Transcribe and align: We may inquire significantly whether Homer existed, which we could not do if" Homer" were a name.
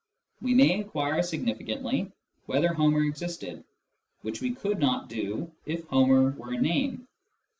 We 0.41 0.55
may 0.55 0.71
inquire 0.73 1.21
significantly 1.21 2.11
whether 2.47 2.69
Homer 2.73 3.03
existed, 3.03 3.63
which 4.23 4.41
we 4.41 4.55
could 4.55 4.79
not 4.79 5.09
do 5.09 5.51
if" 5.67 5.85
Homer" 5.89 6.31
were 6.39 6.53
a 6.53 6.59
name. 6.59 7.07